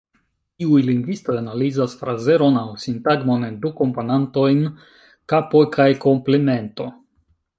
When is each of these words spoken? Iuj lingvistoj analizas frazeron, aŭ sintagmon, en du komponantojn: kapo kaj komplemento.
Iuj 0.67 0.79
lingvistoj 0.85 1.35
analizas 1.41 1.93
frazeron, 1.99 2.57
aŭ 2.61 2.79
sintagmon, 2.85 3.45
en 3.49 3.59
du 3.65 3.71
komponantojn: 3.83 4.65
kapo 5.35 5.63
kaj 5.79 5.89
komplemento. 6.07 6.89